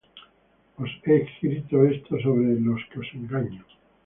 [0.81, 3.65] Os he escrito esto sobre los que os engañan.